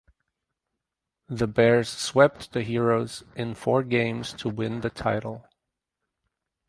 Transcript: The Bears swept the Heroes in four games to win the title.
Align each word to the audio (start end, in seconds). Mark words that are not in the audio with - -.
The 1.29 1.45
Bears 1.45 1.87
swept 1.87 2.53
the 2.53 2.63
Heroes 2.63 3.21
in 3.35 3.53
four 3.53 3.83
games 3.83 4.33
to 4.33 4.49
win 4.49 4.81
the 4.81 4.89
title. 4.89 5.45